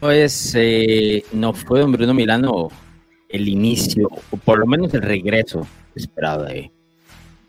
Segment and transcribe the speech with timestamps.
[0.00, 2.68] Pues eh, no fue Don Bruno Milano
[3.30, 6.70] el inicio, o por lo menos el regreso esperado de,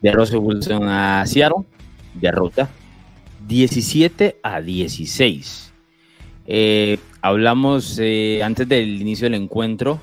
[0.01, 1.65] de Russell Wilson a Seattle,
[2.13, 2.69] derrota
[3.47, 5.73] 17 a 16.
[6.45, 10.01] Eh, hablamos eh, antes del inicio del encuentro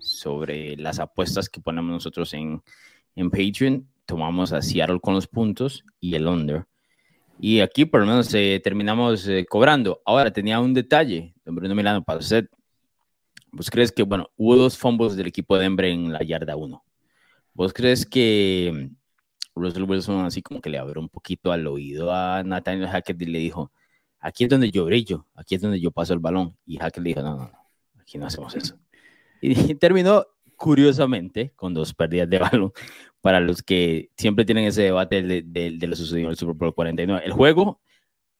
[0.00, 2.60] sobre las apuestas que ponemos nosotros en,
[3.14, 3.86] en Patreon.
[4.04, 6.66] Tomamos a Seattle con los puntos y el under.
[7.38, 10.02] Y aquí por lo menos terminamos cobrando.
[10.04, 12.48] Ahora tenía un detalle, don Bruno Milano, para usted.
[13.52, 16.84] ¿Vos crees que, bueno, hubo dos fumbles del equipo de Denver en la yarda 1?
[17.54, 18.90] ¿Vos crees que
[19.54, 23.26] Russell Wilson así como que le abrió un poquito al oído a Nathaniel Hackett y
[23.26, 23.72] le dijo,
[24.18, 26.56] aquí es donde yo brillo, aquí es donde yo paso el balón?
[26.66, 28.78] Y Hackett le dijo, no, no, no, aquí no hacemos eso.
[29.40, 30.26] Y terminó
[30.56, 32.72] curiosamente con dos pérdidas de balón
[33.20, 36.56] para los que siempre tienen ese debate de, de, de lo sucedido en el Super
[36.56, 37.24] Bowl 49.
[37.24, 37.80] El juego,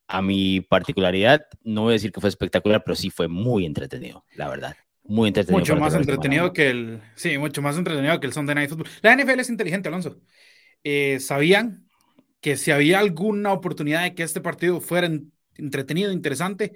[0.09, 4.24] a mi particularidad, no voy a decir que fue espectacular, pero sí fue muy entretenido,
[4.34, 4.77] la verdad
[5.09, 5.59] muy entretenido.
[5.59, 7.03] Mucho más entretenido que el.
[7.14, 8.89] Sí, mucho más entretenido que el Sunday Night Football.
[9.03, 10.20] La NFL es inteligente, Alonso.
[10.84, 11.89] Eh, sabían
[12.41, 15.08] que si había alguna oportunidad de que este partido fuera
[15.56, 16.75] entretenido, interesante,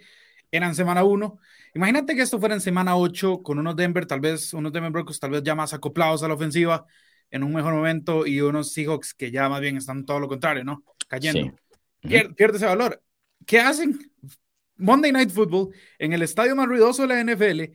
[0.50, 1.38] era en semana 1.
[1.74, 5.20] Imagínate que esto fuera en semana 8 con unos Denver, tal vez, unos Denver Broncos
[5.20, 6.86] tal vez ya más acoplados a la ofensiva
[7.30, 10.64] en un mejor momento y unos Seahawks que ya más bien están todo lo contrario,
[10.64, 10.82] ¿no?
[11.06, 11.54] Cayendo.
[12.00, 13.00] Pierde ese valor.
[13.46, 13.98] ¿Qué hacen?
[14.76, 17.72] Monday Night Football en el estadio más ruidoso de la NFL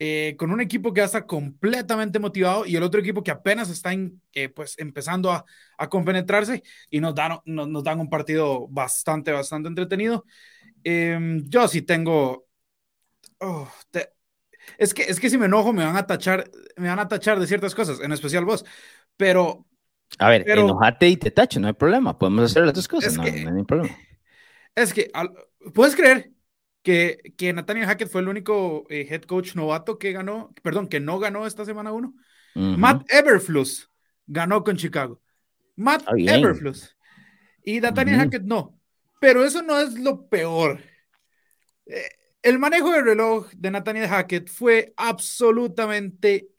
[0.00, 3.70] eh, con un equipo que ya está completamente motivado y el otro equipo que apenas
[3.70, 3.92] está
[4.32, 5.44] eh, pues empezando a,
[5.78, 10.24] a, compenetrarse y nos dan, nos, dan un partido bastante, bastante entretenido.
[10.82, 12.46] Em, yo sí tengo...
[13.38, 13.68] Oh,
[14.78, 17.38] es, que, es que si me enojo me van a tachar, me van a tachar
[17.38, 18.64] de ciertas cosas, en especial vos,
[19.16, 19.64] pero...
[20.18, 23.22] A ver, enojate y te tacho, no hay problema, podemos hacer las dos cosas, no,
[23.22, 23.96] hay problema.
[24.74, 25.10] Es que,
[25.72, 26.32] ¿puedes creer
[26.82, 31.00] que, que Nathaniel Hackett fue el único eh, head coach novato que ganó, perdón, que
[31.00, 32.14] no ganó esta semana uno.
[32.54, 33.90] Matt Everfluss
[34.26, 35.20] ganó con Chicago.
[35.74, 36.96] Matt Everfluss.
[37.64, 38.78] Y Nathaniel Hackett no.
[39.20, 40.80] Pero eso no es lo peor.
[41.86, 42.08] Eh,
[42.42, 46.50] el manejo del reloj de Nathaniel Hackett fue absolutamente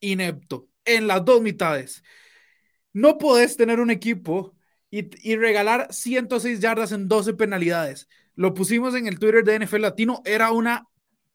[0.00, 2.02] inepto en las dos mitades.
[2.92, 4.54] No podés tener un equipo
[4.92, 9.80] y, y regalar 106 yardas en 12 penalidades lo pusimos en el Twitter de NFL
[9.82, 10.86] Latino, era una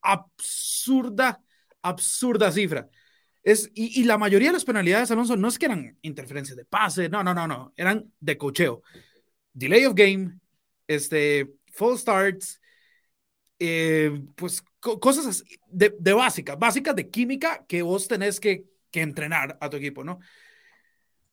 [0.01, 1.41] absurda,
[1.81, 2.90] absurda cifra.
[3.44, 7.07] Es, y, la mayoría de las penalidades, Alonso, no es que eran interferencias de pase,
[7.07, 8.81] no, no, no, no, eran de cocheo.
[9.53, 10.38] Delay of game,
[10.85, 12.59] este, false starts,
[13.59, 19.57] eh, pues cosas de, de básicas, básicas de química que vos tenés que, que entrenar
[19.62, 20.19] a tu equipo, ¿no?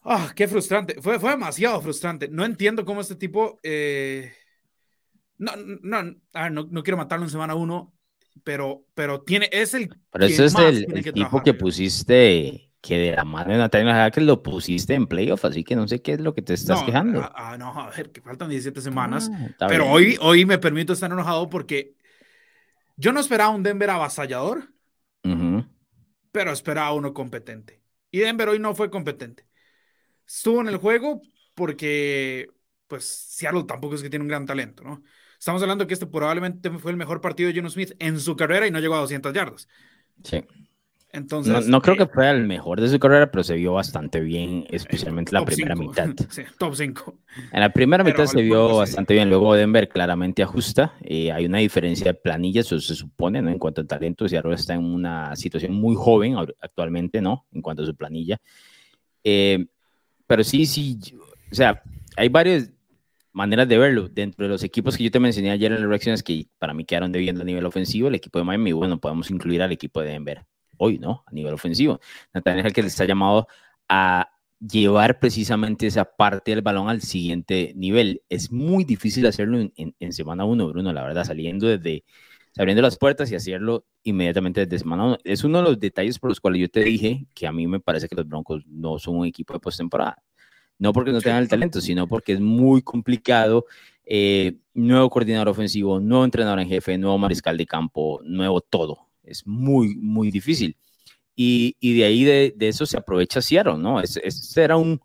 [0.05, 2.29] Ah, qué frustrante, fue, fue demasiado frustrante.
[2.29, 4.33] No entiendo cómo este tipo eh,
[5.39, 7.93] no, no, no, no, quiero matarlo en semana uno,
[8.45, 9.89] pero, pero tiene, es el.
[10.11, 14.43] Pero ese es el, tipo que pusiste, que de la mano de Natalia que lo
[14.43, 17.21] pusiste en playoff, así que no sé qué es lo que te estás quejando.
[17.21, 19.31] Ah, ah, no, a ver, que faltan 17 semanas.
[19.33, 21.95] Ah, pero hoy, hoy me permito estar enojado porque
[22.97, 24.73] yo no esperaba un Denver avasallador,
[26.31, 27.81] pero esperaba uno competente.
[28.11, 29.47] Y Denver hoy no fue competente.
[30.27, 31.23] Estuvo en el juego
[31.55, 32.49] porque,
[32.87, 35.03] pues, Seattle tampoco es que tiene un gran talento, ¿no?
[35.39, 38.67] Estamos hablando que este probablemente fue el mejor partido de Geno Smith en su carrera
[38.67, 39.69] y no llegó a 200 yardas.
[40.23, 40.43] Sí.
[41.15, 44.67] Entonces, no, creo que fue el mejor de su carrera, pero se vio bastante bien,
[44.69, 46.09] especialmente la primera mitad.
[46.29, 47.19] Sí, top 5.
[47.53, 49.29] En la primera mitad se vio bastante bien.
[49.29, 50.95] Luego Denver claramente ajusta.
[51.03, 53.51] Eh, hay una diferencia de planilla, eso se supone, ¿no?
[53.51, 57.47] En cuanto a talento, Seattle está en una situación muy joven actualmente, ¿no?
[57.53, 58.41] En cuanto a su planilla.
[59.23, 59.67] Eh,
[60.35, 60.99] pero sí, sí,
[61.53, 61.81] o sea,
[62.17, 62.69] hay varios,
[63.33, 64.09] maneras de verlo.
[64.09, 66.85] Dentro de los equipos que yo te mencioné ayer en las reacciones que para mí
[66.85, 70.09] quedaron debiendo a nivel ofensivo, el equipo de Miami, bueno, podemos incluir al equipo de
[70.09, 70.45] Denver
[70.77, 71.23] hoy, ¿no?
[71.29, 72.01] A nivel ofensivo.
[72.33, 73.47] Nathaniel que le está llamado
[73.89, 74.29] a
[74.59, 78.23] llevar precisamente esa parte del balón al siguiente nivel.
[78.29, 82.05] Es muy difícil hacerlo en, semana uno, Bruno, la verdad, saliendo desde,
[82.59, 85.19] abriendo las puertas y hacerlo inmediatamente desde semana uno.
[85.25, 87.81] Es uno de los detalles por los cuales yo te dije que a mí me
[87.81, 90.23] parece que los Broncos no son un equipo de postemporada.
[90.79, 93.67] No porque no tengan el talento, sino porque es muy complicado.
[94.05, 99.09] Eh, nuevo coordinador ofensivo, nuevo entrenador en jefe, nuevo mariscal de campo, nuevo todo.
[99.23, 100.77] Es muy, muy difícil.
[101.37, 104.01] Y, y de ahí de, de, eso se aprovecha Seattle, ¿no?
[104.01, 105.01] Este era un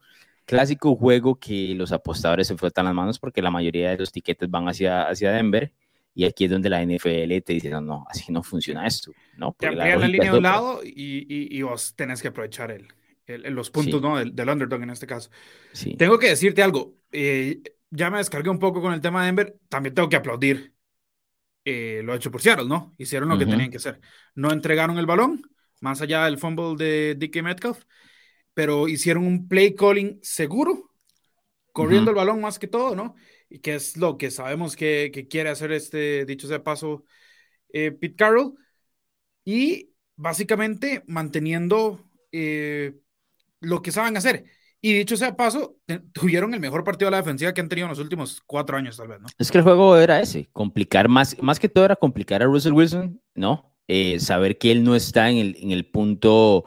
[0.46, 4.50] clásico juego que los apostadores se frotan las manos porque la mayoría de los tiquetes
[4.50, 5.72] van hacia, hacia Denver.
[6.20, 9.56] Y aquí es donde la NFL te dice, no, no, así no funciona esto, ¿no?
[9.58, 12.90] Te la, la línea de un lado y, y, y, vos tenés que aprovechar el,
[13.54, 14.18] los puntos ¿no?
[14.18, 15.30] del, underdog en este caso.
[15.72, 15.96] Sí.
[15.96, 16.98] Tengo que decirte algo.
[17.14, 19.56] Eh, ya me descargué un poco con el tema de Denver.
[19.70, 20.74] También tengo que aplaudir
[21.64, 22.94] eh, lo hecho por Seattle, ¿no?
[22.98, 24.02] Hicieron lo que tenían que hacer.
[24.36, 25.42] No entregaron el balón,
[25.80, 27.82] más allá del fumble de Dickie Metcalf,
[28.54, 30.89] pero hicieron un play calling seguro,
[31.84, 33.16] corriendo el balón más que todo, ¿no?
[33.50, 37.06] Y que es lo que sabemos que, que quiere hacer este, dicho sea paso,
[37.72, 38.56] eh, Pete Carroll.
[39.46, 43.00] Y básicamente manteniendo eh,
[43.62, 44.46] lo que saben hacer.
[44.82, 45.78] Y dicho sea paso,
[46.14, 48.98] tuvieron el mejor partido de la defensiva que han tenido en los últimos cuatro años,
[48.98, 49.28] tal vez, ¿no?
[49.38, 52.74] Es que el juego era ese, complicar más, más que todo era complicar a Russell
[52.74, 53.76] Wilson, ¿no?
[53.88, 56.66] Eh, saber que él no está en el, en el punto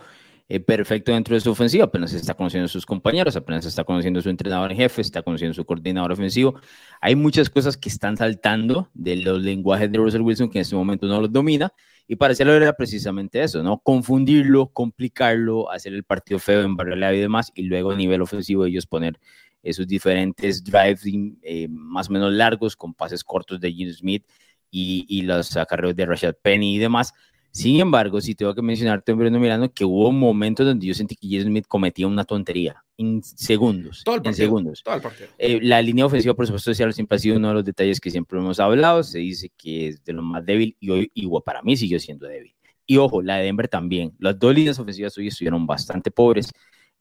[0.55, 4.21] eh, perfecto dentro de su ofensiva, apenas está conociendo a sus compañeros, apenas está conociendo
[4.21, 6.61] a su entrenador en jefe, está conociendo a su coordinador ofensivo.
[7.01, 10.77] Hay muchas cosas que están saltando de los lenguajes de Russell Wilson que en este
[10.77, 11.73] momento no los domina
[12.07, 13.79] y para hacerlo era precisamente eso, ¿no?
[13.79, 18.67] Confundirlo, complicarlo, hacer el partido feo, en la y demás, y luego a nivel ofensivo
[18.67, 19.19] ellos poner
[19.63, 21.05] esos diferentes drives
[21.41, 24.27] eh, más o menos largos con pases cortos de Gene Smith
[24.71, 27.15] y, y los acarreos de Rashad Penny y demás
[27.53, 31.29] sin embargo, sí tengo que mencionarte, Bruno Milano, que hubo momentos donde yo sentí que
[31.29, 34.03] Jason Smith cometía una tontería en segundos.
[34.05, 34.83] Todo el en segundos.
[34.83, 35.29] Todo el partido.
[35.37, 38.39] Eh, la línea ofensiva, por supuesto, siempre ha sido uno de los detalles que siempre
[38.39, 39.03] hemos hablado.
[39.03, 42.27] Se dice que es de lo más débil y hoy, igual para mí siguió siendo
[42.27, 42.55] débil.
[42.87, 44.15] Y ojo, la de Denver también.
[44.19, 46.51] Las dos líneas ofensivas hoy estuvieron bastante pobres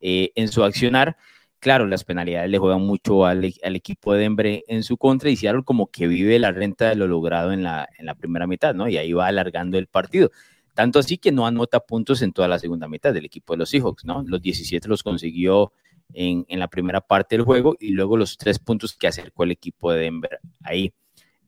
[0.02, 1.16] eh, en su accionar
[1.62, 5.64] claro, las penalidades le juegan mucho al, equipo de Denver en su contra y Seattle
[5.64, 7.88] como que vive la renta de lo logrado en la,
[8.20, 8.90] primera mitad, ¿no?
[8.90, 10.32] Y ahí va alargando el partido.
[10.74, 13.70] Tanto así que no anota puntos en toda la segunda mitad del equipo de los
[13.70, 14.24] Seahawks, ¿no?
[14.26, 15.72] Los 17 los consiguió
[16.14, 19.52] en, en la primera parte del juego y luego los tres puntos que acercó el
[19.52, 20.94] equipo de Denver ahí.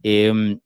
[0.03, 0.59] Em,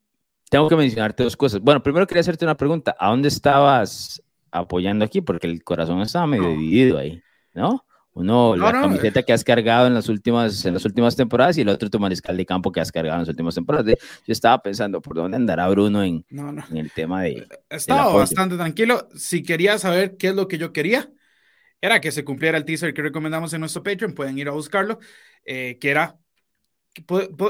[0.49, 1.61] tengo que mencionarte dos cosas.
[1.61, 2.95] Bueno, primero quería hacerte una pregunta.
[2.99, 4.21] ¿A dónde estabas
[4.51, 5.21] apoyando aquí?
[5.21, 7.21] Porque el corazón estaba medio dividido ahí,
[7.53, 7.86] ¿no?
[8.17, 11.69] Uno, la camiseta que has cargado en las, últimas, en las últimas temporadas y el
[11.69, 13.85] otro tu mariscal de campo que has cargado en las últimas temporadas.
[13.85, 13.95] Yo
[14.33, 17.31] estaba pensando, ¿por dónde andará Bruno en, en el tema de...
[17.31, 19.07] Eh, estaba bastante tranquilo.
[19.15, 21.09] Si quería saber qué es lo que yo quería,
[21.79, 24.97] era que se cumpliera el teaser que recomendamos en nuestro Patreon, pueden ir a buscarlo,
[25.45, 26.17] eh, que era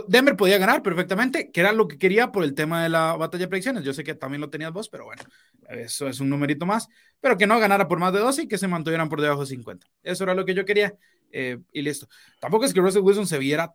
[0.07, 3.45] Denver podía ganar perfectamente, que era lo que quería por el tema de la batalla
[3.45, 3.83] de predicciones.
[3.83, 5.23] Yo sé que también lo tenías vos, pero bueno,
[5.69, 6.87] eso es un numerito más.
[7.19, 9.47] Pero que no ganara por más de 12 y que se mantuvieran por debajo de
[9.47, 9.87] 50.
[10.03, 10.95] Eso era lo que yo quería
[11.31, 12.07] eh, y listo.
[12.39, 13.73] Tampoco es que Russell Wilson se viera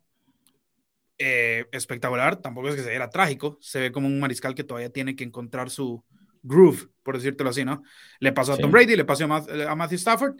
[1.19, 3.59] eh, espectacular, tampoco es que se viera trágico.
[3.61, 6.05] Se ve como un mariscal que todavía tiene que encontrar su,
[6.43, 7.83] groove, por decírtelo así, ¿no?
[8.19, 10.37] Le pasó a Tom Brady, le pasó a, Matthew Stafford.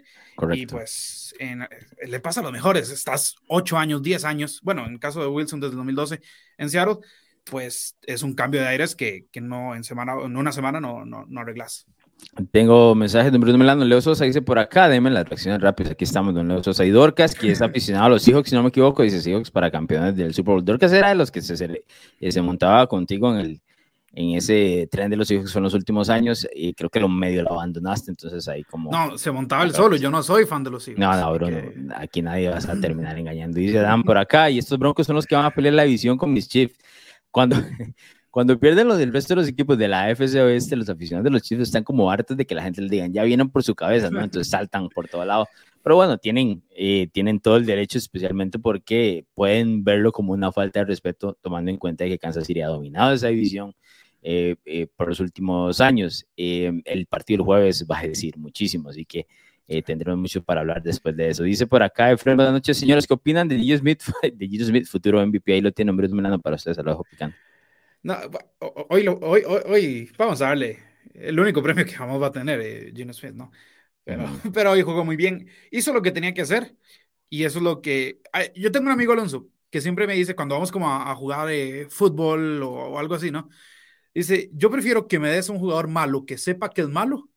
[0.51, 1.55] Y pues eh,
[2.05, 2.89] le pasa a los mejores.
[2.89, 6.21] Estás 8 años, 10 años, bueno, en el caso de Wilson desde el 2012
[6.57, 6.97] en Seattle,
[7.43, 11.05] pues es un cambio de aires que, que no en, semana, en una semana no,
[11.05, 11.85] no, no arreglas.
[12.51, 13.83] Tengo mensajes de Bruno Melano.
[13.83, 15.91] Leo Sosa dice por acá, denme las reacciones rápidas.
[15.91, 16.85] Aquí estamos, don Leo Sosa.
[16.85, 19.69] Y Dorcas, que es aficionado a los Seahawks, si no me equivoco, dice Seahawks para
[19.69, 20.65] campeones del Super Bowl.
[20.65, 21.83] Dorcas era de los que se, se,
[22.29, 23.61] se montaba contigo en el,
[24.15, 27.41] en ese tren de los hijos son los últimos años y creo que lo medio
[27.41, 28.91] lo abandonaste, entonces ahí como...
[28.91, 30.99] No, se montaba el solo, yo no soy fan de los hijos.
[30.99, 31.57] No, no, Bruno,
[31.95, 33.57] aquí nadie va a terminar engañando.
[33.57, 36.17] Dice Dan por acá, y estos broncos son los que van a pelear la división
[36.17, 36.77] con mis Chiefs.
[37.33, 37.57] Cuando,
[38.29, 41.31] cuando pierden los del resto de los equipos de la AFC Oeste, los aficionados de
[41.31, 43.73] los Chiefs están como hartos de que la gente les digan, ya vienen por su
[43.73, 44.23] cabeza, ¿no?
[44.23, 45.47] Entonces saltan por todo lado.
[45.81, 50.81] Pero bueno, tienen, eh, tienen todo el derecho, especialmente porque pueden verlo como una falta
[50.81, 53.73] de respeto, tomando en cuenta que Kansas City ha dominado esa división
[54.21, 56.25] eh, eh, por los últimos años.
[56.37, 59.27] Eh, el partido del jueves va a decir muchísimo, así que
[59.85, 61.43] tendremos mucho para hablar después de eso.
[61.43, 64.87] Dice por acá, Efraín, buenas noches, señores, ¿qué opinan de Gilles Smith, de Gilles Smith,
[64.87, 65.53] futuro MVP?
[65.53, 67.35] Ahí lo tiene, hombre, dominando para ustedes, a lo dejo picando.
[68.03, 68.17] No,
[68.89, 70.79] hoy, hoy, hoy, vamos a darle
[71.13, 73.51] el único premio que jamás va a tener, eh, Smith, ¿no?
[74.03, 76.75] Pero, pero hoy jugó muy bien, hizo lo que tenía que hacer
[77.29, 78.21] y eso es lo que...
[78.55, 81.87] Yo tengo un amigo Alonso que siempre me dice cuando vamos como a, jugar de
[81.89, 83.49] fútbol o, o, algo así, ¿no?
[84.13, 87.29] Dice, yo prefiero que me des un jugador malo que sepa que es malo.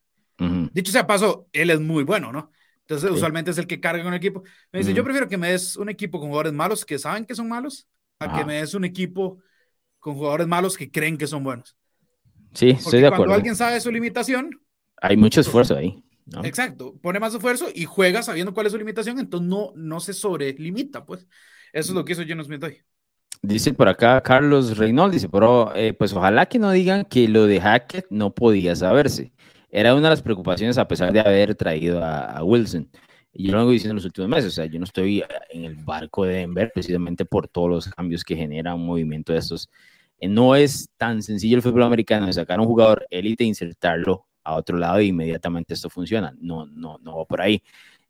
[0.77, 2.53] Dicho sea paso, él es muy bueno, ¿no?
[2.81, 4.43] Entonces, usualmente es el que carga con el equipo.
[4.71, 7.35] Me dice, yo prefiero que me des un equipo con jugadores malos que saben que
[7.35, 9.39] son malos, a que me des un equipo
[9.99, 11.75] con jugadores malos que creen que son buenos.
[12.53, 13.25] Sí, estoy de acuerdo.
[13.25, 14.51] Cuando alguien sabe su limitación,
[15.01, 16.05] hay mucho esfuerzo ahí.
[16.43, 20.13] Exacto, pone más esfuerzo y juega sabiendo cuál es su limitación, entonces no, no se
[20.13, 21.27] sobrelimita, pues.
[21.73, 22.83] Eso es lo que hizo Geno Smith hoy.
[23.41, 27.47] Dice por acá Carlos Reynolds, dice, pero eh, pues ojalá que no digan que lo
[27.47, 29.33] de Hackett no podía saberse.
[29.77, 32.89] Era una de las preocupaciones a pesar de haber traído a, Wilson.
[33.31, 35.67] Y yo lo vengo diciendo en los últimos meses, o sea, yo no estoy en
[35.67, 39.69] el barco de Denver precisamente por todos los cambios que genera un movimiento de estos.
[40.19, 44.25] Eh, no es tan sencillo el fútbol americano de sacar un jugador élite e insertarlo
[44.45, 46.35] a otro lado y inmediatamente esto funciona.
[46.41, 47.63] No, no, no por ahí.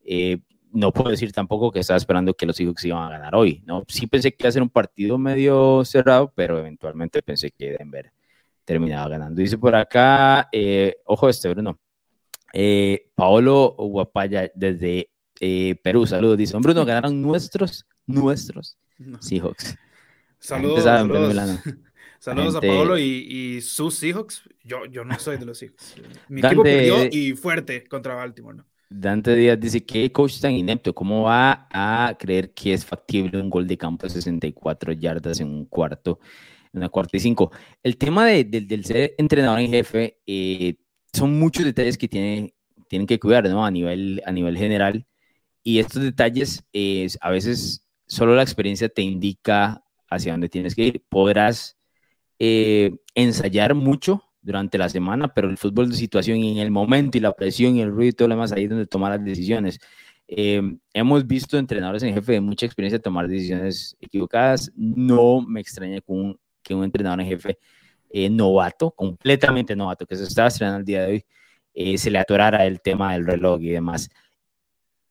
[0.05, 0.39] Eh,
[0.71, 3.83] no puedo decir tampoco que estaba esperando que los Seahawks iban a ganar hoy, ¿no?
[3.89, 8.13] Sí pensé que iba a ser un partido medio cerrado, pero eventualmente pensé que Denver
[8.67, 9.41] terminaba ganando.
[9.41, 11.81] Dice por acá, eh, ojo este, Bruno.
[12.53, 16.37] Eh, Paolo Guapaya desde eh, Perú, saludos.
[16.37, 18.77] Dice, Bruno, ganaron nuestros, nuestros
[19.21, 19.77] Seahawks.
[20.39, 21.35] Saludos, saludos.
[22.19, 24.43] saludos a Paolo y, sus Seahawks.
[24.63, 25.97] Yo, yo no soy de los Seahawks.
[26.29, 28.59] Mi equipo perdió y fuerte contra Baltimore.
[28.59, 28.67] ¿no?
[28.89, 30.95] Dante Díaz dice, ¿qué coach tan inepto?
[30.95, 35.49] ¿Cómo va a creer que es factible un gol de campo de 64 yardas en
[35.49, 36.21] un cuarto,
[36.77, 37.51] en una cuarta y cinco?
[37.83, 40.77] El tema de, del ser entrenador en jefe, eh,
[41.13, 42.55] son muchos detalles que tiene,
[42.89, 43.65] tienen que cuidar, ¿no?
[43.65, 45.07] A nivel, a nivel general.
[45.63, 46.65] Y estos detalles,
[47.21, 51.05] a veces solo la experiencia te indica hacia dónde tienes que ir.
[51.09, 51.77] Podrás
[52.39, 57.19] eh, ensayar mucho, durante la semana, pero el fútbol de situación y en el momento
[57.19, 59.25] y la presión y el ruido y todo lo demás, ahí es donde tomar las
[59.25, 59.81] decisiones.
[60.29, 60.63] Eh,
[60.95, 64.71] hemos visto entrenadores en jefe de mucha experiencia tomar decisiones equivocadas.
[64.77, 67.59] No me extraña que un, que un entrenador en jefe
[68.11, 71.25] eh, novato, completamente novato, que se está estrenando el día de hoy,
[71.75, 74.09] eh, se le atorara el tema del reloj y demás.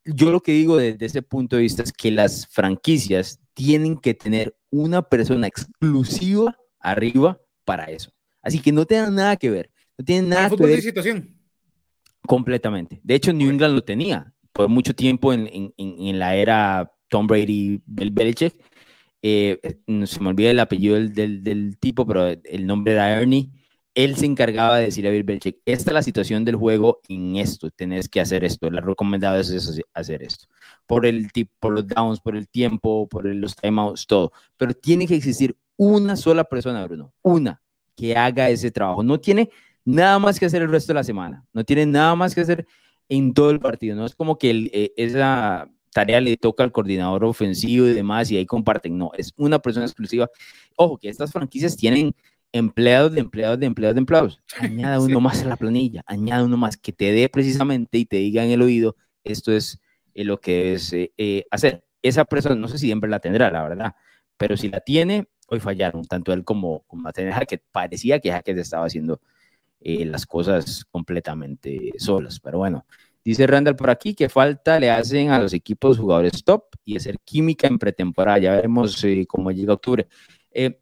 [0.04, 4.14] Yo lo que digo desde ese punto de vista es que las franquicias tienen que
[4.14, 8.12] tener una persona exclusiva arriba para eso.
[8.42, 9.72] Así que no tienen nada que ver.
[9.98, 10.76] No tienen nada que ver.
[10.76, 11.40] de situación.
[12.28, 13.00] Completamente.
[13.04, 17.28] De hecho, New England lo tenía por mucho tiempo en, en, en la era Tom
[17.28, 18.56] Brady, Bill Belichick.
[19.28, 19.60] Eh,
[20.06, 23.50] se me olvida el apellido del, del, del, tipo, pero el nombre era Ernie.
[23.96, 27.38] Él se encargaba de decir a Bill Belichick, esta es la situación del juego en
[27.38, 30.46] esto, tenés que hacer esto, la recomendada es hacer esto,
[30.86, 31.30] por el
[31.60, 34.32] por los downs, por el tiempo, por los timeouts, todo.
[34.58, 37.64] Pero tiene que existir una sola persona, Bruno, una,
[37.96, 39.02] que haga ese trabajo.
[39.02, 39.50] No tiene
[39.86, 42.68] nada más que hacer el resto de la semana, no tiene nada más que hacer
[43.10, 43.96] en todo el partido.
[43.96, 48.36] No es como que eh, esa tarea le toca al coordinador ofensivo y demás y
[48.36, 48.98] ahí comparten.
[48.98, 50.30] No, es una persona exclusiva.
[50.76, 52.14] Ojo, que estas franquicias tienen
[52.52, 54.42] empleados de empleados de empleados de empleados.
[54.60, 58.18] Añada uno más a la planilla, añada uno más que te dé precisamente y te
[58.18, 59.80] diga en el oído, esto es
[60.14, 61.86] eh, lo que debes eh, hacer.
[62.02, 63.96] Esa persona, no sé si siempre la tendrá, la verdad,
[64.36, 67.64] pero si la tiene, hoy fallaron, tanto él como, como Hackett.
[67.72, 69.22] Parecía que Hackett estaba haciendo
[69.80, 72.86] eh, las cosas completamente solas, pero bueno.
[73.26, 77.18] Dice Randall por aquí que falta le hacen a los equipos jugadores top y hacer
[77.26, 78.38] química en pretemporada.
[78.38, 80.08] Ya veremos eh, cómo llega octubre.
[80.52, 80.80] Eh,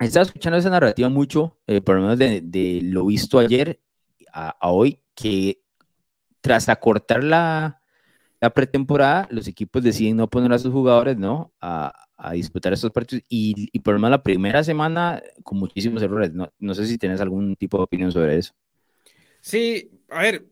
[0.00, 3.80] escuchando esa narrativa mucho, eh, por lo menos de, lo visto ayer
[4.32, 5.62] a, a, hoy, que
[6.40, 7.80] tras acortar la,
[8.40, 11.54] la pretemporada, los equipos deciden no poner a sus jugadores, ¿no?
[11.60, 16.02] A, a disputar estos partidos y, y por lo menos la primera semana con muchísimos
[16.02, 16.32] errores.
[16.32, 18.54] No, no sé si tienes algún tipo de opinión sobre eso.
[19.40, 20.46] Sí, a ver,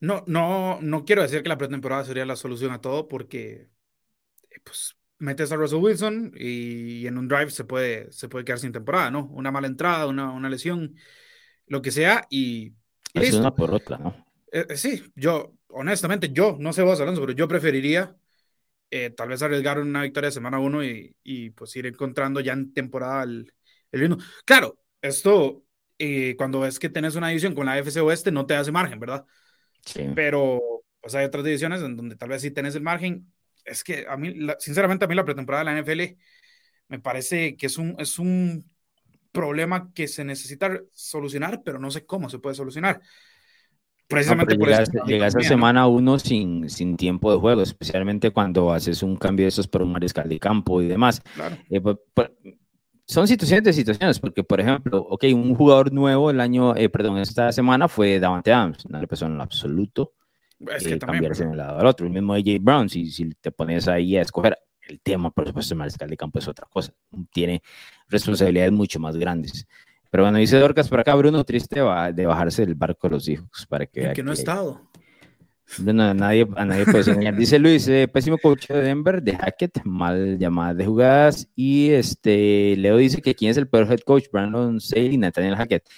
[0.00, 3.68] no, no, no quiero decir que la pretemporada sería la solución a todo porque
[4.64, 8.72] pues metes a Russell Wilson y, en un drive se puede, se puede quedar sin
[8.72, 9.26] temporada, ¿no?
[9.26, 10.96] Una mala entrada, una, una lesión,
[11.66, 12.72] lo que sea y...
[13.14, 14.26] es una por otra, ¿no?
[14.52, 18.16] Eh, eh, sí, yo, honestamente, yo, no sé vos, Alonso, pero yo preferiría
[18.90, 22.54] eh, tal vez arriesgar una victoria de semana uno y, y, pues ir encontrando ya
[22.54, 23.52] en temporada el,
[23.92, 24.18] el ritmo.
[24.44, 25.62] Claro, esto
[26.38, 29.26] cuando es que tenés una división con la FC Oeste no te hace margen, ¿verdad?
[29.84, 30.08] Sí.
[30.14, 30.60] Pero
[31.00, 33.32] pues hay otras divisiones en donde tal vez sí tenés el margen.
[33.64, 36.16] Es que a mí, sinceramente, a mí la pretemporada de la NFL
[36.88, 38.64] me parece que es un, es un
[39.32, 43.00] problema que se necesita solucionar, pero no sé cómo se puede solucionar.
[44.08, 45.04] Precisamente por llegas, eso.
[45.06, 49.50] Llegas a semana uno sin, sin tiempo de juego, especialmente cuando haces un cambio de
[49.50, 51.22] esos por un mariscal de campo y demás.
[51.34, 51.56] Claro.
[51.70, 52.30] Eh, pues, pues,
[53.10, 57.18] son situaciones de situaciones, porque por ejemplo, ok, un jugador nuevo el año, eh, perdón,
[57.18, 60.12] esta semana fue Davante Adams, no le pasó en lo absoluto
[60.60, 62.06] es que eh, cambiarse de un lado al otro.
[62.06, 65.74] El mismo AJ Brown, si, si te pones ahí a escoger, el tema, por supuesto,
[65.74, 66.92] el mariscal de campo es otra cosa,
[67.32, 67.62] tiene
[68.08, 69.66] responsabilidades mucho más grandes.
[70.10, 73.28] Pero bueno, dice Dorcas por acá, Bruno, triste va de bajarse del barco de los
[73.28, 73.66] hijos.
[73.68, 74.89] Para que, que no ha estado.
[75.78, 77.36] Bueno, a nadie, a nadie puede engañar.
[77.36, 81.48] Dice Luis, eh, pésimo coach de Denver, de Hackett, mal llamada de jugadas.
[81.54, 85.56] Y este, Leo dice que quién es el peor head coach, Brandon Sale y Nathaniel
[85.56, 85.88] Hackett.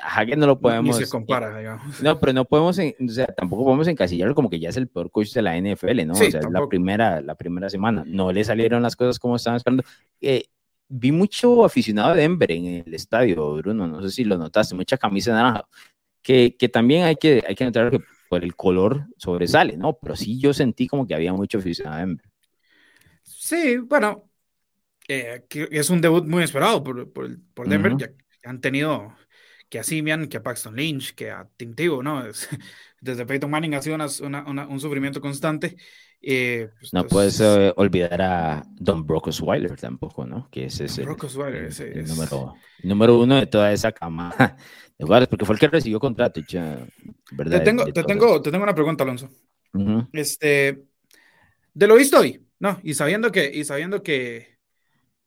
[0.00, 0.98] Hackett no lo podemos.
[0.98, 2.02] Ni se compara, digamos.
[2.02, 5.10] No, pero no podemos, o sea, tampoco podemos encasillarlo como que ya es el peor
[5.10, 6.14] coach de la NFL, ¿no?
[6.14, 8.04] Sí, o sea, es la primera, la primera semana.
[8.06, 9.84] No le salieron las cosas como estaban esperando.
[10.20, 10.44] Eh,
[10.88, 14.96] vi mucho aficionado de Denver en el estadio, Bruno, no sé si lo notaste, mucha
[14.96, 15.66] camisa naranja,
[16.22, 19.98] que, que también hay que, hay que notar que por el color sobresale, ¿no?
[20.00, 22.26] Pero sí yo sentí como que había mucho aficionado de Denver.
[23.22, 24.30] Sí, bueno,
[25.08, 28.00] eh, que es un debut muy esperado por, por, por Denver, uh -huh.
[28.00, 29.14] ya han tenido
[29.68, 32.22] que a Simian, que a Paxton Lynch, que a Tim Tebow, ¿no?
[33.00, 34.06] desde Peyton Manning ha sido una,
[34.46, 35.76] una, un sufrimiento constante
[36.22, 40.48] Eh, pues, no puedes eh, olvidar a Don Brock Osweiler tampoco, ¿no?
[40.50, 44.34] Que ese es el, número, número, uno de toda esa cama
[44.98, 46.40] de jugadores, porque fue el que recibió contrato.
[47.32, 47.58] ¿verdad?
[47.58, 49.30] Te, tengo, te, tengo, te tengo una pregunta, Alonso.
[50.12, 50.84] Este,
[51.74, 52.80] de lo visto hoy, ¿no?
[52.82, 54.58] Y sabiendo que, y sabiendo que,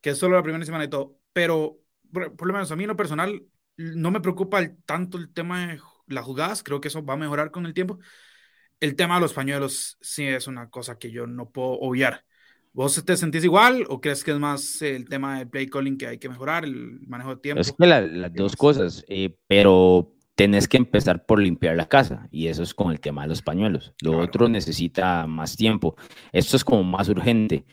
[0.01, 1.79] que es solo la primera semana y todo, pero
[2.11, 3.43] por, lo menos a mí en lo personal
[3.77, 7.51] no me preocupa tanto el tema de las jugadas, creo que eso va a mejorar
[7.51, 7.99] con el tiempo
[8.79, 12.23] el tema de los pañuelos sí es una cosa que yo no puedo obviar.
[12.71, 16.07] ¿Vos te sentís igual o crees que es más el tema de play calling que
[16.07, 17.61] hay que mejorar, el manejo de tiempo?
[17.61, 22.47] Es que las dos cosas, eh, pero tenés que empezar por limpiar la casa y
[22.47, 23.93] eso es con el tema de los pañuelos.
[24.01, 25.97] Lo otro necesita más tiempo.
[26.31, 27.65] Esto es como más urgente.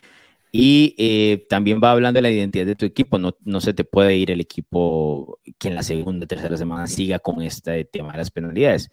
[0.51, 3.19] Y eh, también va hablando de la identidad de tu equipo.
[3.19, 7.19] No, no se te puede ir el equipo que en la segunda, tercera semana siga
[7.19, 8.89] con este tema de las penalidades.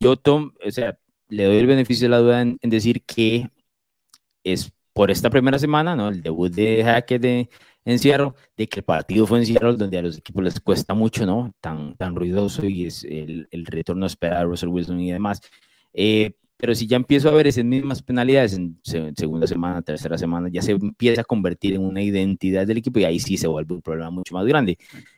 [0.00, 0.98] Yo, Tom, o sea,
[1.32, 3.48] le doy el beneficio de la duda en, decir que
[4.44, 6.10] es por esta primera semana, ¿no?
[6.10, 7.48] El debut de Hackett de,
[7.86, 10.92] en Seattle, de que el partido fue en Seattle, donde a los equipos les cuesta
[10.92, 11.54] mucho, ¿no?
[11.62, 15.40] Tan, tan ruidoso y es el, el retorno esperado de Russell Wilson y demás.
[15.94, 20.50] Eh, pero si ya empiezo a ver esas mismas penalidades en, segunda semana, tercera semana,
[20.52, 23.74] ya se empieza a convertir en una identidad del equipo y ahí sí se vuelve
[23.74, 24.76] un problema mucho más grande,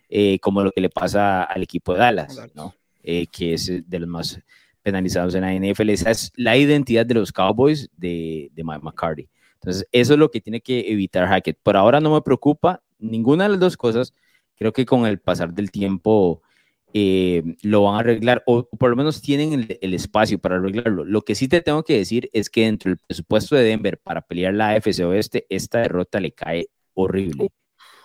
[0.09, 2.73] eh, como lo que le pasa al equipo de Dallas, ¿no?
[3.02, 4.40] Eh, que es de los más
[4.84, 5.90] penalizados en la NFL.
[5.90, 9.28] Esa es la identidad de los Cowboys de, de Mike McCarthy.
[9.54, 11.58] Entonces, eso es lo que tiene que evitar Hackett.
[11.62, 14.12] Por ahora no me preocupa ninguna de las dos cosas.
[14.56, 16.42] Creo que con el pasar del tiempo
[16.92, 21.04] eh, lo van a arreglar, o, por lo menos tienen el, espacio para arreglarlo.
[21.04, 24.20] Lo que sí te tengo que decir es que dentro del presupuesto de Denver para
[24.20, 27.48] pelear la AFC Oeste, esta derrota le cae horrible.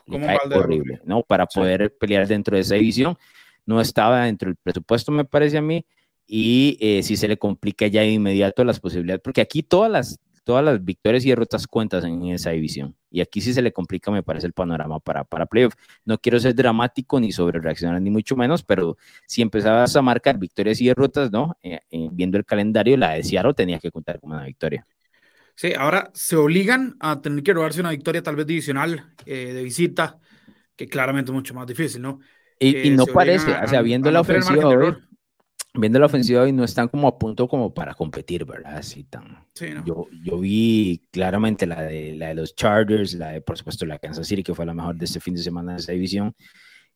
[0.07, 1.23] Le cae horrible, ¿no?
[1.23, 3.17] Para poder pelear dentro de esa división.
[3.65, 5.85] No estaba dentro del presupuesto, me parece a mí
[6.31, 10.19] y eh, si se le complica ya de inmediato las posibilidades, porque aquí todas las,
[10.43, 12.95] todas las victorias y derrotas cuentas en esa división.
[13.09, 15.73] Y aquí sí se le complica, me parece, el panorama para, para playoff.
[16.05, 18.95] No quiero ser dramático ni sobre reaccionar, ni mucho menos, pero
[19.25, 21.57] si empezabas a marcar victorias y derrotas, ¿no?
[21.63, 24.85] Eh, eh, viendo el calendario, la de Seattle tenía que contar como una victoria.
[25.55, 30.19] Sí, ahora se obligan a tener que robarse una victoria tal vez divisional de visita,
[30.75, 32.19] que claramente es mucho más difícil, ¿no?
[32.59, 34.99] Y, no parece, o sea, viendo la ofensiva
[35.79, 38.77] viendo la ofensiva hoy no están como a punto como para competir, ¿verdad?
[38.77, 39.45] Así tan.
[39.85, 43.99] yo, yo vi claramente la de, la de los Chargers, la de, por supuesto, la
[43.99, 46.35] Kansas City, que fue la mejor de este fin de semana de esa división,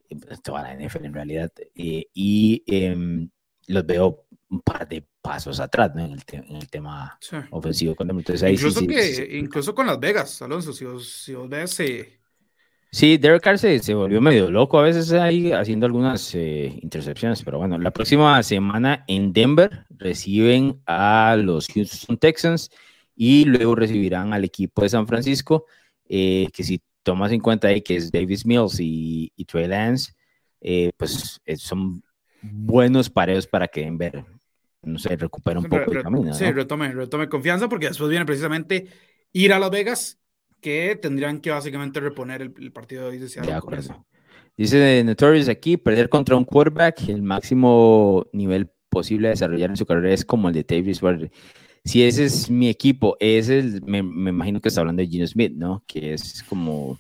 [0.10, 3.30] pues, toda la NFL en realidad, eh, y em,
[3.68, 7.18] los veo un par de pasos atrás en, el en, el tema
[7.52, 7.96] ofensivo.
[7.98, 11.80] Entonces, ahí incluso, que, incluso con Las Vegas, Alonso, si os, si os ves...
[11.80, 12.20] Eh,
[12.94, 17.58] Sí, Derek Carr se, volvió medio loco a veces ahí haciendo algunas eh, intercepciones, pero
[17.58, 22.70] bueno, la próxima semana en Denver reciben a los Houston Texans
[23.16, 25.66] y luego recibirán al equipo de San Francisco,
[26.08, 30.14] eh, que si tomas en cuenta ahí que es Davis Mills y, Trey Lance,
[30.62, 32.04] eh, pues son
[32.44, 34.24] buenos pareos para que Denver,
[34.84, 36.32] no sé, recupere un poco el camino.
[36.36, 38.86] Sí, retome, retome confianza porque después viene precisamente
[39.32, 40.20] ir a Las Vegas
[40.64, 43.28] que tendrían que básicamente reponer el, partido de hoy de
[44.56, 49.86] Dice Notorious aquí, perder contra un quarterback, el máximo nivel posible de desarrollar en su
[49.86, 51.02] carrera es como el de Davis
[51.84, 55.84] Si ese es mi equipo, ese me, imagino que está hablando de Gino Smith, ¿no?
[55.86, 57.00] Que es como,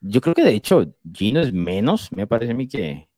[0.00, 3.08] yo creo que de hecho Gino es menos, me parece a mí que...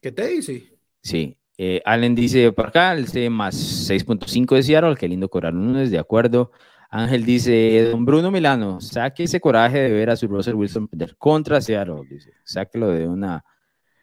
[0.00, 0.78] ¿Qué te dice?
[1.02, 1.38] Sí.
[1.58, 3.54] Eh, Allen dice por acá, el C más
[3.88, 6.50] 6.5 de Seattle, qué lindo cobrar lunes, de acuerdo.
[6.94, 11.16] Ángel dice, don Bruno Milano, saque ese coraje de ver a su Russell Wilson perder
[11.16, 13.42] contra Seattle, dice, sáquelo de una,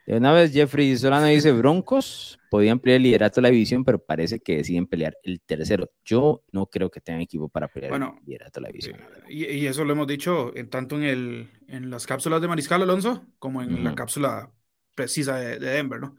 [0.08, 0.52] de una vez.
[0.52, 4.88] Jeffrey Solano dice, Broncos podían pelear el liderato de la división, pero parece que deciden
[4.88, 5.92] pelear el tercero.
[6.04, 9.00] Yo no creo que tengan equipo para pelear el liderato de la división.
[9.28, 12.82] Eh, y, eso lo hemos dicho en, tanto en, el, en las cápsulas de Mariscal
[12.82, 14.52] Alonso como en la cápsula
[14.96, 16.16] precisa de, Denver, ¿no?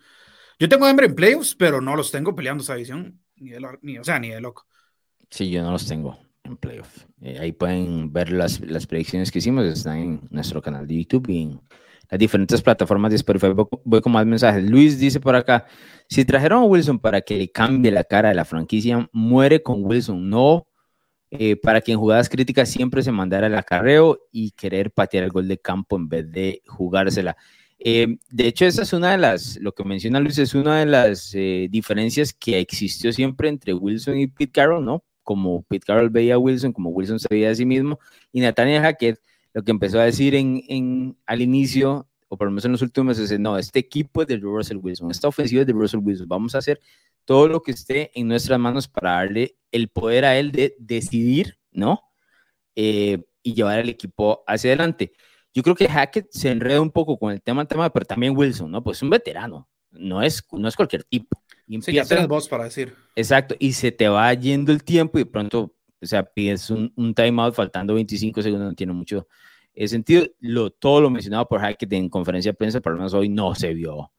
[0.56, 3.50] Yo tengo Denver en playoffs, pero no los tengo peleando esa división, ni,
[3.82, 4.68] ni o sea, ni de loco.
[5.30, 7.06] Sí, yo no los tengo en playoff.
[7.22, 11.28] Eh, ahí pueden ver las, las, predicciones que hicimos, están en nuestro canal de YouTube
[11.28, 11.60] y en
[12.08, 13.48] las diferentes plataformas de Spotify.
[13.84, 14.68] Voy, con más mensajes.
[14.68, 15.66] Luis dice por acá,
[16.08, 19.84] si trajeron a Wilson para que le cambie la cara de la franquicia, muere con
[19.84, 20.66] Wilson, no
[21.30, 25.30] eh, para que en jugadas críticas siempre se mandara el acarreo y querer patear el
[25.30, 27.36] gol de campo en vez de jugársela.
[27.78, 30.86] Eh, de hecho, esa es una de las, lo que menciona Luis, es una de
[30.86, 31.32] las
[31.70, 35.04] diferencias que existió siempre entre Wilson y Pete Carroll, ¿no?
[35.22, 37.98] Como Pete Carroll veía a Wilson, como Wilson se veía a sí mismo,
[38.32, 39.20] y Nathaniel Hackett
[39.52, 42.82] lo que empezó a decir en, en, al inicio, o por lo menos en los
[42.82, 46.28] últimos meses, no, este equipo es de Russell Wilson, esta ofensiva es de Russell Wilson,
[46.28, 46.80] vamos a hacer
[47.24, 51.60] todo lo que esté en nuestras manos para darle el poder a él de decidir
[51.72, 52.02] ¿no?
[52.74, 55.12] Eh, y llevar el equipo hacia adelante.
[55.54, 58.70] Yo creo que Hackett se enreda un poco con el tema, tema, pero también Wilson,
[58.70, 58.82] ¿no?
[58.82, 61.39] Pues es un veterano, no es, no es cualquier tipo.
[61.70, 62.94] Y sí, ya voz para decir.
[63.14, 66.92] Exacto, y se te va yendo el tiempo y de pronto, o sea, pides un,
[66.96, 69.28] un timeout faltando 25 segundos, no tiene mucho
[69.86, 70.26] sentido.
[70.40, 73.54] Lo, todo lo mencionado por Hackett en conferencia de prensa, por lo menos hoy no
[73.54, 74.10] se vio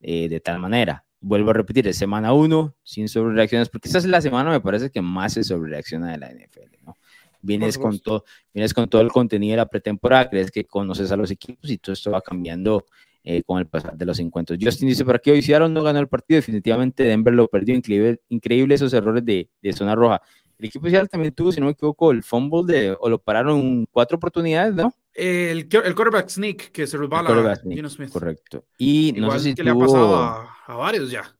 [0.00, 1.04] eh, de tal manera.
[1.20, 4.90] Vuelvo a repetir, es semana 1, sin sobrereacciones, porque esta es la semana, me parece,
[4.90, 6.94] que más se sobrereacciona de la NFL, ¿no?
[7.40, 11.16] Vienes con, todo, vienes con todo el contenido de la pretemporada, crees que conoces a
[11.16, 12.84] los equipos y todo esto va cambiando
[13.30, 14.58] eh, con el pasar de los encuentros.
[14.58, 16.38] Justin dice, ¿para qué hoy Seattle no ganó el partido?
[16.38, 20.22] Definitivamente Denver lo perdió, increíble, increíble esos errores de, de zona roja.
[20.58, 23.18] El equipo de Seattle también tuvo, si no me equivoco, el fumble de, o lo
[23.18, 24.94] pararon cuatro oportunidades, ¿no?
[25.12, 28.08] El, el quarterback sneak que se resbala a Gino Smith.
[28.08, 28.64] Correcto.
[28.78, 31.36] Y no sé si que le ha pasado a, varios ya.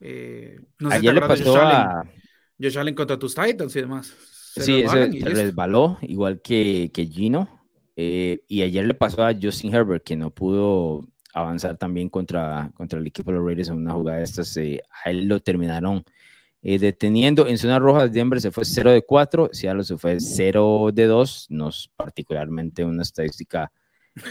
[0.00, 2.02] Eh, no Ayer le pasó a...
[2.58, 4.14] Josh Allen contra tus Titans y demás.
[4.54, 7.60] sí, ese se resbaló, igual que, que Gino.
[7.94, 12.98] Eh, y ayer le pasó a Justin Herbert, que no pudo avanzar también contra, contra
[12.98, 14.56] el equipo de los Raiders en una jugada de estas.
[14.56, 16.02] Eh, a él lo terminaron
[16.62, 20.90] eh, deteniendo en zona roja, Denver se fue 0 de 4, Seattle se fue 0
[20.94, 23.70] de 2, no es particularmente una estadística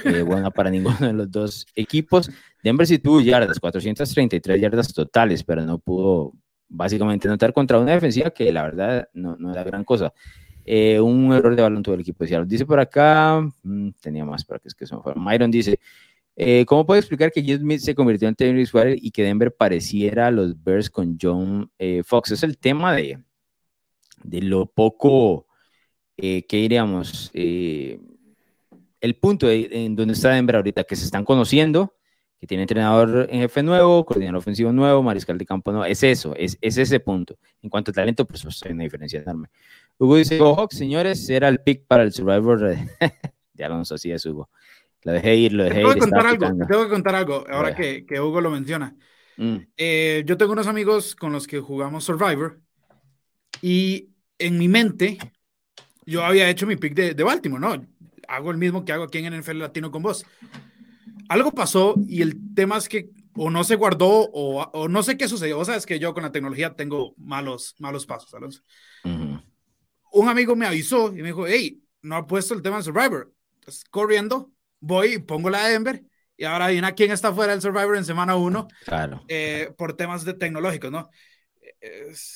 [0.04, 2.32] eh, buena para ninguno de los dos equipos.
[2.63, 6.34] Denver sí tuvo yardas, 433 yardas totales, pero no pudo
[6.68, 10.12] básicamente anotar contra una defensiva que la verdad no, no era gran cosa.
[10.68, 12.48] Eh, un error de balón todo el equipo Seattle.
[12.48, 15.80] Dice por acá, mm, tenía más para que es que son Myron dice,
[16.36, 19.54] eh, ¿Cómo puede explicar que Jim Smith se convirtió en Terry Suárez y que Denver
[19.56, 22.32] pareciera a los Bears con John eh, Fox?
[22.32, 23.19] Es el tema de,
[24.24, 25.48] de lo poco
[26.17, 28.00] eh, que diríamos, eh,
[29.02, 31.93] el punto en donde está Denver ahorita, que se están conociendo,
[32.39, 36.34] que tiene entrenador en jefe nuevo, coordinador ofensivo nuevo, mariscal de campo nuevo, es eso,
[36.38, 37.38] es, es ese punto.
[37.62, 39.50] En cuanto a talento, pues, pues hay una diferencia enorme.
[39.98, 42.76] Hugo dice, ojo, señores, era el pick para el Survivor.
[43.54, 44.50] ya lo así es Hugo.
[45.06, 45.98] Lo dejé ir, lo dejé ir.
[46.00, 48.96] Contar algo, tengo que contar algo, ahora que, que, Hugo lo menciona.
[49.38, 49.58] Mm.
[49.78, 52.60] Eh, yo tengo unos amigos con los que jugamos Survivor
[53.62, 55.20] y en mi mente
[56.08, 57.86] yo había hecho mi pick de, de Baltimore, ¿no?
[58.28, 60.26] Hago el mismo que hago aquí en NFL Latino con vos.
[61.30, 65.18] Algo pasó y el tema es que o no se guardó o, o no sé
[65.18, 65.60] qué sucedió.
[65.60, 68.63] O sea, es que yo con la tecnología tengo malos, malos pasos, Alonso.
[69.04, 73.32] Un amigo me avisó y me dijo, hey, no ha puesto el tema de Survivor.
[73.60, 76.04] Estás corriendo, voy pongo la de Denver
[76.38, 79.24] y ahora viene quién está fuera del Survivor en semana 1 claro.
[79.28, 81.10] Eh, por temas de tecnológicos, ¿no?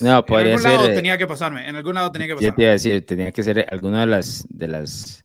[0.02, 2.52] no, podría en algún Lado eh, tenía que pasarme, en algún lado tenía que pasarme.
[2.52, 5.24] Yo te iba a decir, tenía que ser alguna de las, de las,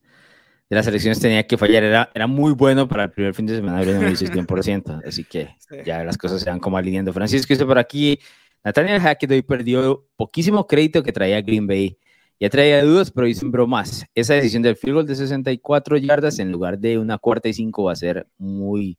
[0.69, 1.85] de las elecciones tenía que fallar.
[1.85, 5.55] Era, era muy bueno para el primer fin de semana, no lo 100%, así que
[5.85, 7.13] ya las cosas se van como alineando.
[7.13, 8.19] Francisco dice por aquí,
[8.65, 11.99] Nathaniel Hackett hoy perdió poquísimo crédito que traía Green Bay
[12.41, 14.05] ya traía dudas, pero hizo bromas.
[14.15, 17.85] Esa decisión del field goal de 64 yardas en lugar de una cuarta y cinco
[17.85, 18.99] va a ser muy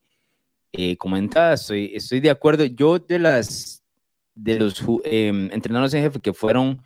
[0.72, 1.54] eh, comentada.
[1.54, 2.66] Estoy, estoy de acuerdo.
[2.66, 3.84] Yo de las
[4.36, 6.82] de los em, entrenadores en jefe que fueron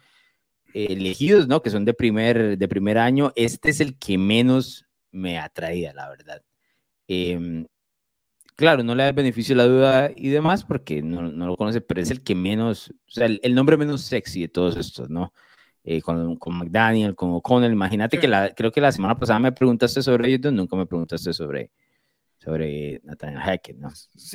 [0.73, 1.61] eh, elegidos, ¿no?
[1.61, 6.09] Que son de primer, de primer año, este es el que menos me atraía, la
[6.09, 6.43] verdad.
[7.07, 7.65] Em,
[8.55, 12.01] claro, no le da beneficio la duda y demás porque no, no, lo conoce, pero
[12.01, 15.33] es el que menos, o sea, el, el nombre menos sexy de todos estos, ¿no?
[15.83, 17.71] Eh, con, con, McDaniel, con O'Connell.
[17.71, 21.31] Imagínate que la, creo que la semana pasada me preguntaste sobre ellos, nunca me preguntaste
[21.31, 21.71] sobre,
[22.37, 23.89] sobre Nathaniel Hackett, ¿no?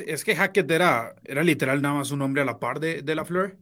[0.05, 3.15] es que Hackett era, era literal nada más un hombre a la par de, de
[3.15, 3.57] la Fleur.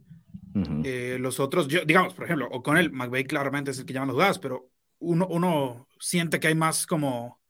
[0.84, 4.14] Eh, los otros, yo, digamos, por ejemplo, O'Connell, McVeigh claramente es el que llaman los
[4.14, 4.70] jugadas, pero
[5.00, 7.40] uno, uno siente que hay más como,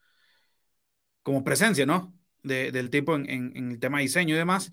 [1.23, 2.15] como presencia, ¿no?
[2.43, 4.73] De, del tipo en, en, el tema de diseño y demás.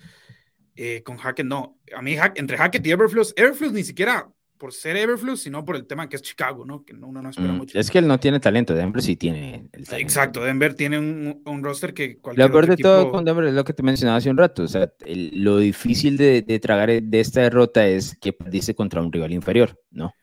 [0.76, 1.78] Eh, con Hackett no.
[1.94, 5.88] A mí, entre Hackett y Everflux, Everflux ni siquiera por ser Everflux, sino por el
[5.88, 6.86] tema que es Chicago, ¿no?
[6.86, 7.80] Que uno no espera mm, mucho.
[7.80, 9.96] Es que él no tiene talento, Denver sí tiene el talento.
[9.96, 13.56] Exacto, Denver tiene un, un roster que cualquier Lo peor de todo con Denver es
[13.56, 17.20] lo que te mencionaba hace un rato, o sea, lo difícil de, de, tragar de
[17.20, 20.14] esta derrota es que perdiste contra un rival inferior, ¿no?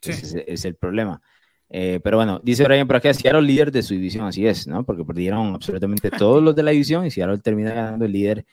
[0.00, 0.12] Sí.
[0.12, 1.20] Ese es, el problema.
[1.68, 4.84] Eh, pero bueno, dice Brian por acá, Seattle líder de su división, así es, ¿no?
[4.84, 8.46] Porque perdieron absolutamente todos los de la división y Seattle termina ganando el líder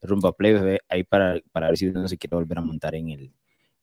[0.00, 3.08] rumbo a playoffs ahí para, para ver si uno se quiere volver a montar en
[3.08, 3.32] el,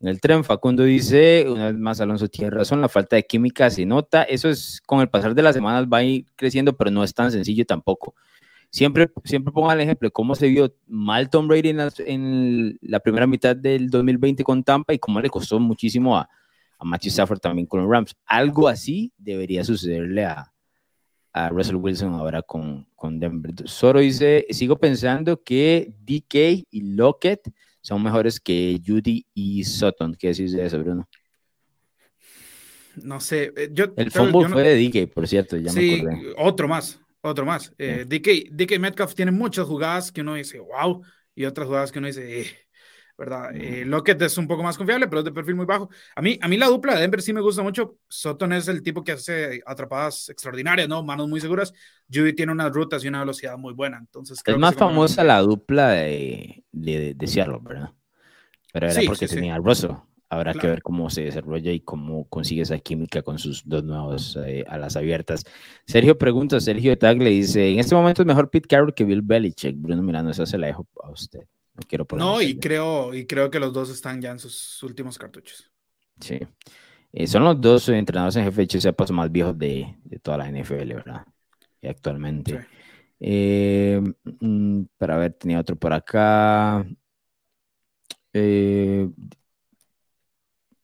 [0.03, 3.69] en el tren, Facundo dice, una vez más Alonso tiene razón, la falta de química
[3.69, 6.91] se nota, eso es con el pasar de las semanas va a ir creciendo, pero
[6.91, 8.13] no es tan sencillo tampoco.
[8.69, 11.69] Siempre, siempre pongo el ejemplo de cómo se vio mal Tom Brady
[12.05, 16.27] en la, primera mitad del 2020 con Tampa y cómo le costó muchísimo a,
[16.77, 18.13] a Matthew Stafford también con los Rams.
[18.25, 20.49] Algo así debería sucederle a,
[21.49, 23.53] Russell Wilson ahora con, con Denver.
[23.63, 27.49] Solo dice, sigo pensando que DK y Lockett
[27.83, 30.15] son mejores que Judy y Sutton.
[30.15, 31.07] ¿Qué decís de eso, Bruno?
[32.95, 33.51] no sé.
[33.55, 36.03] Eh, yo, el fútbol fue de DK, por cierto, ya sí,
[36.37, 37.73] otro más, otro más.
[37.77, 41.01] Eh, DK, Metcalf tiene muchas jugadas que uno dice, wow,
[41.35, 42.45] y otras jugadas que uno dice, eh,
[43.17, 43.55] ¿verdad?
[43.55, 45.89] Eh, Lockett es un poco más confiable, pero es de perfil muy bajo.
[46.15, 47.97] A mí, a mí la dupla de Denver sí me gusta mucho.
[48.07, 51.03] Sutton es el tipo que hace atrapadas extraordinarias, ¿no?
[51.03, 51.73] Manos muy seguras.
[52.11, 53.97] Judy tiene unas rutas y una velocidad muy buena.
[53.97, 57.91] Entonces, es más famosa la dupla de, de, de, Seattle, ¿verdad?
[58.71, 59.61] Pero era porque tenía sí.
[59.63, 59.91] Russell.
[60.29, 64.35] Habrá que ver cómo se desarrolla y cómo consigue esa química con sus dos nuevos
[64.43, 65.43] eh, alas abiertas.
[65.85, 69.21] Sergio pregunta, Sergio Tag le dice, en este momento es mejor Pete Carroll que Bill
[69.21, 69.75] Belichick.
[69.77, 71.41] Bruno Miranda, eso se la dejo a usted.
[71.75, 75.17] No quiero No, y creo, y creo que los dos están ya en sus últimos
[75.17, 75.71] cartuchos.
[76.19, 76.39] Sí.
[77.11, 80.49] Eh, son los dos entrenadores en jefe de paso más viejos de, de, toda la
[80.49, 81.25] NFL, ¿verdad?
[81.81, 82.65] Y actualmente.
[83.19, 84.01] Eh,
[84.39, 86.85] mm, para ver, tenía otro por acá.
[88.33, 89.09] Eh,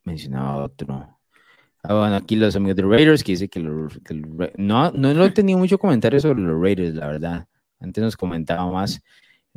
[0.04, 1.19] mencionaba otro.
[1.84, 5.58] Ah, bueno, aquí los amigos de Raiders que dice que, no, no, no he tenido
[5.58, 7.47] mucho comentario sobre los Raiders, la verdad.
[7.80, 9.02] Antes nos comentaba más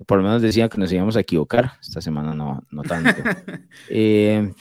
[0.06, 1.72] por lo menos decía que nos íbamos a equivocar.
[1.80, 3.22] Esta semana no, no tanto.
[3.88, 4.52] eh,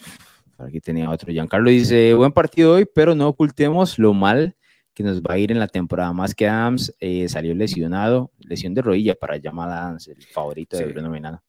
[0.57, 1.31] aquí tenía otro.
[1.31, 4.55] Giancarlo dice, buen partido hoy, pero no ocultemos lo mal
[4.93, 6.13] que nos va a ir en la temporada.
[6.13, 10.77] Más que Adams eh, salió lesionado, lesión de rodilla para llamar a Adams, el favorito
[10.77, 11.41] de Bruno Minano.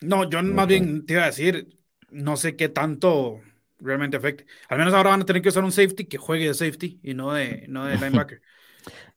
[0.00, 1.78] No, yo más bien te iba a decir,
[2.10, 3.40] no sé qué tanto
[3.78, 4.46] realmente afecte.
[4.68, 7.14] Al menos ahora van a tener que usar un safety que juegue de safety y
[7.14, 8.42] no de, no de linebacker.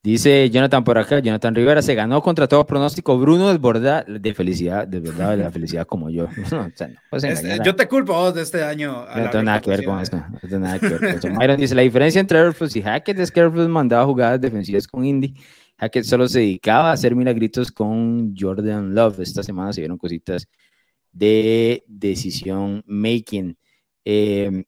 [0.04, 3.18] Dice Jonathan por acá, Jonathan Rivera se ganó contra todo pronóstico.
[3.18, 6.28] Bruno desborda de felicidad, de verdad, de la felicidad como yo.
[7.64, 9.06] yo te culpo vos de este año.
[9.16, 10.18] No tengo nada que ver con eso.
[10.18, 11.30] No tengo nada que ver con eso.
[11.30, 15.06] Myron dice: La diferencia entre Airflows y Hackett es que Airflows mandaba jugadas defensivas con
[15.06, 15.36] Indy.
[15.78, 19.22] Hackett solo se dedicaba a hacer milagritos con Jordan Love.
[19.22, 20.48] Esta semana se vieron cositas
[21.14, 23.58] de decisión making.
[24.04, 24.66] Eh,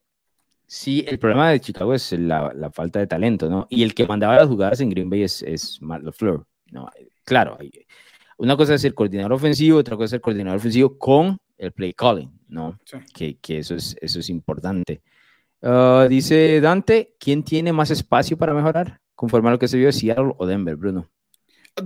[0.68, 3.68] Sí, el problema de Chicago es la, la, falta de talento, ¿no?
[3.70, 6.90] Y el que mandaba las jugadas en Green Bay es, es Matt LaFleur, ¿no?
[7.24, 7.58] Claro,
[8.38, 11.94] una cosa es el coordinador ofensivo, otra cosa es el coordinador ofensivo con el play
[11.94, 12.80] calling, ¿no?
[13.14, 15.02] Que, que, eso, es, eso es importante.
[15.62, 19.00] Uh, dice Dante, ¿quién tiene más espacio para mejorar?
[19.14, 21.10] Conforme a lo que se vio de Seattle o Denver, Bruno.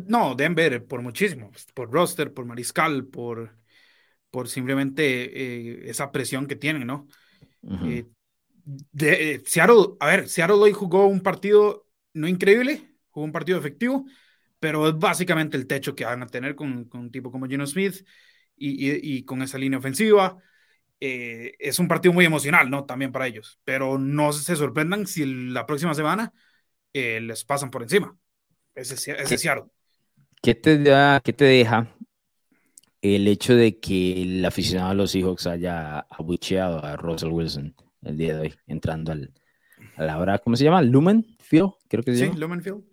[0.07, 3.55] No, Denver, por muchísimo, por roster, por mariscal, por,
[4.31, 7.07] por simplemente eh, esa presión que tienen, ¿no?
[7.61, 8.05] Uh eh,
[9.45, 14.05] Seattle, a ver, Seattle hoy jugó un partido no increíble, jugó un partido efectivo,
[14.60, 17.65] pero es básicamente el techo que van a tener con, con un tipo como Gino
[17.65, 18.05] Smith
[18.55, 20.38] y, y, con esa línea ofensiva.
[20.99, 22.84] Eh, es un partido muy emocional, ¿no?
[22.84, 26.34] También para ellos, pero no se sorprendan si la próxima semana
[26.93, 28.17] eh, les pasan por encima.
[28.75, 29.65] Ese, ese Seattle.
[30.41, 31.95] ¿Qué te, da, ¿Qué te deja
[33.01, 37.75] el hecho de que el aficionado a los Seahawks haya abucheado a Russell Wilson?
[38.01, 39.33] El día de hoy, entrando al,
[39.95, 40.81] a la hora, ¿cómo se llama?
[40.81, 42.83] Lumen Field, creo que se sí, Lumen Field.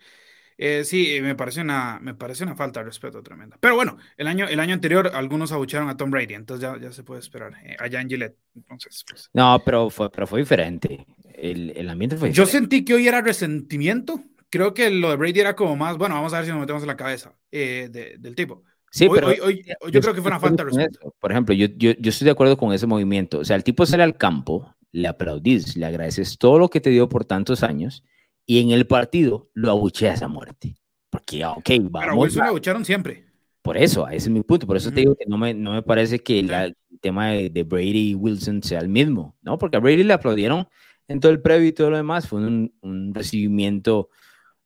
[0.58, 3.58] Eh, sí, me parece, una, me parece una falta de respeto tremenda.
[3.60, 6.92] Pero bueno, el año, el año anterior algunos abucharon a Tom Brady, entonces ya, ya
[6.92, 8.38] se puede esperar eh, allá en Gillette.
[8.54, 9.28] Entonces, pues.
[9.34, 11.06] No, pero fue, pero fue diferente.
[11.34, 14.22] El, el ambiente fue Yo sentí que hoy era resentimiento.
[14.48, 16.82] Creo que lo de Brady era como más, bueno, vamos a ver si nos metemos
[16.82, 18.62] en la cabeza eh, de, del tipo.
[18.90, 21.14] Sí, pero hoy, hoy, yo, creo que fue una falta de respeto.
[21.20, 23.40] Por ejemplo, yo, yo, yo, estoy de acuerdo con ese movimiento.
[23.40, 26.88] O sea, el tipo sale al campo le aplaudís, le agradeces todo lo que te
[26.88, 28.02] dio por tantos años
[28.46, 30.76] y en el partido lo abucheas a muerte.
[31.10, 32.00] Porque, ah, ok, vamos.
[32.00, 33.26] Pero Wilson lo abucharon siempre.
[33.60, 34.66] Por eso, ese es mi punto.
[34.66, 38.10] Por eso te digo que no me, no me parece que el tema de, Brady
[38.10, 39.58] y Wilson sea el mismo, ¿no?
[39.58, 40.66] Porque a Brady le aplaudieron
[41.08, 42.26] en todo el previo y todo lo demás.
[42.26, 44.08] Fue un, un recibimiento,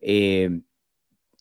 [0.00, 0.60] eh,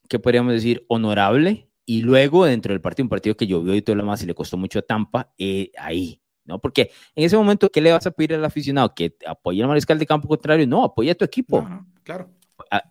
[0.07, 1.69] que podríamos decir, honorable.
[1.85, 4.33] Y luego, dentro del partido, un partido que llovió y todo lo demás y le
[4.33, 6.59] costó mucho a Tampa, eh, ahí ¿no?
[6.59, 8.93] Porque en ese momento, ¿qué le vas a pedir al aficionado?
[8.93, 10.67] ¿Que apoye al mariscal de campo contrario?
[10.67, 11.65] No, apoya a tu equipo.
[12.03, 12.29] claro.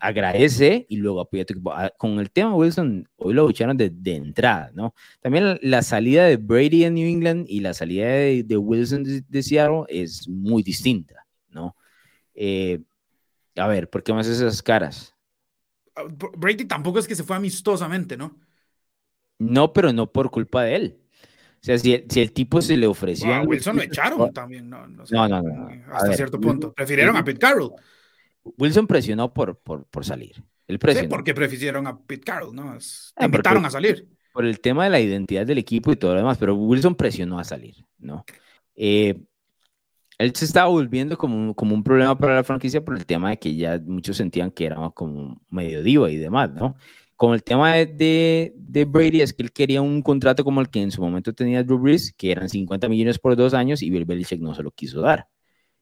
[0.01, 1.73] agradece y luego apoya a tu equipo.
[1.73, 4.95] Ah, con el tema Wilson, hoy lo escucharon de, de, entrada, ¿no?
[5.21, 9.43] También la, salida de Brady en New England y la salida de, de Wilson de,
[9.43, 11.77] Seattle es muy distinta, ¿no?
[12.35, 12.81] Eh,
[13.57, 15.15] a ver, ¿por qué más esas caras?
[15.97, 18.39] Ah, Brady tampoco es que se fue amistosamente, ¿no?
[19.39, 20.99] No, pero no por culpa de él.
[21.61, 23.35] O sea, si, si el tipo se le ofreció.
[23.35, 26.73] a Wilson lo echaron también, no, no, no, no, Hasta cierto punto.
[26.73, 27.73] Prefirieron a Pete Carroll.
[28.57, 30.43] Wilson presionó por, por, por salir.
[30.67, 31.09] Él presionó.
[31.09, 32.79] Sí, porque prefirieron a Pete Carroll, ¿no?
[33.17, 34.09] Ah, invitaron a salir.
[34.33, 37.41] Por el tema de la identidad del equipo y todo lo demás, pero Wilson presionó
[37.41, 38.25] a salir, ¿no?
[38.77, 39.21] Eh,
[40.19, 43.31] él se estaba volviendo como un, como un problema para la franquicia por el tema
[43.31, 46.77] de que ya muchos sentían que era como medio diva y demás, ¿no?
[47.19, 50.81] Con el tema de, de, Brady es que él quería un contrato como el que
[50.81, 54.05] en su momento tenía Drew Brees, que eran 50 millones por dos años, y Bill
[54.05, 55.27] Belichick no se lo quiso dar.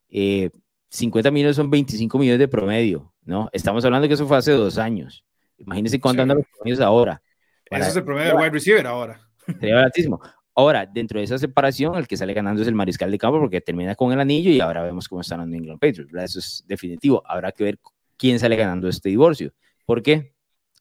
[0.08, 0.48] Eh,
[0.88, 3.50] 50 millones son 25 millones de promedio, ¿no?
[3.52, 5.26] Estamos hablando que eso fue hace dos años.
[5.58, 7.20] Imagínense cuánto andan los promedios ahora.
[7.66, 9.20] Ese es el promedio del wide receiver ahora.
[9.60, 10.18] Sería baratísimo.
[10.54, 13.60] Ahora, dentro de esa separación, el que sale ganando es el mariscal de campo porque
[13.60, 16.14] termina con el anillo y ahora vemos cómo están los England Patriots.
[16.14, 17.22] Eso es definitivo.
[17.26, 17.78] Habrá que ver
[18.16, 19.52] quién sale ganando este divorcio.
[19.84, 20.35] Porque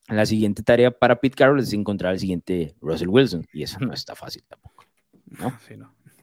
[0.08, 3.92] la siguiente tarea para Pete Carroll es encontrar al siguiente Russell Wilson y eso no
[3.92, 4.84] está fácil tampoco.
[5.26, 5.52] ¿no?